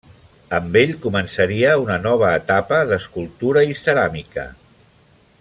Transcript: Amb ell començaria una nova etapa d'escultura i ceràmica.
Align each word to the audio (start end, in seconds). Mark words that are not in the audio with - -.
Amb 0.59 0.77
ell 0.79 0.93
començaria 1.03 1.75
una 1.81 1.99
nova 2.07 2.31
etapa 2.39 2.81
d'escultura 2.93 3.65
i 3.75 3.79
ceràmica. 3.83 4.49